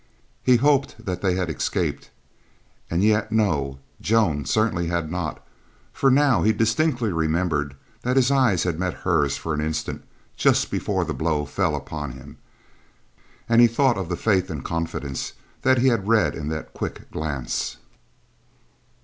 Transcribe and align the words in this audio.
He 0.41 0.55
hoped 0.55 1.05
that 1.05 1.21
they 1.21 1.35
had 1.35 1.47
escaped, 1.47 2.09
and 2.89 3.03
yet—no, 3.03 3.77
Joan 4.01 4.45
certainly 4.45 4.87
had 4.87 5.11
not, 5.11 5.45
for 5.93 6.09
now 6.09 6.41
he 6.41 6.51
distinctly 6.53 7.13
remembered 7.13 7.75
that 8.01 8.15
his 8.15 8.31
eyes 8.31 8.63
had 8.63 8.79
met 8.79 8.95
hers 9.05 9.37
for 9.37 9.53
an 9.53 9.61
instant 9.61 10.03
just 10.35 10.71
before 10.71 11.05
the 11.05 11.13
blow 11.13 11.45
fell 11.45 11.75
upon 11.75 12.13
him, 12.13 12.39
and 13.47 13.61
he 13.61 13.67
thought 13.67 13.99
of 13.99 14.09
the 14.09 14.17
faith 14.17 14.49
and 14.49 14.65
confidence 14.65 15.33
that 15.61 15.77
he 15.77 15.89
had 15.89 16.07
read 16.07 16.33
in 16.33 16.47
that 16.49 16.73
quick 16.73 17.11
glance. 17.11 17.77